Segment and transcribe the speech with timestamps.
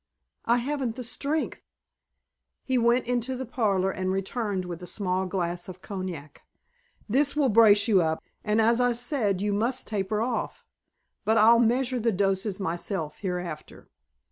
[0.45, 1.61] "I haven't the strength."
[2.63, 6.41] He went into the parlor and returned with a small glass of cognac.
[7.07, 10.65] "This will brace you up, and, as I said, you must taper off.
[11.23, 13.89] But I'll measure the doses myself, hereafter."